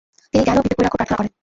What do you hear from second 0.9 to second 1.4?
প্রার্থনা করেন।